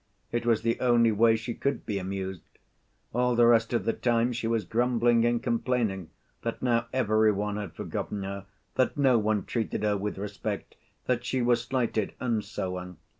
[0.31, 2.41] It was the only way she could be amused;
[3.13, 6.09] all the rest of the time she was grumbling and complaining
[6.41, 10.73] that now every one had forgotten her, that no one treated her with respect,
[11.05, 12.97] that she was slighted, and so on.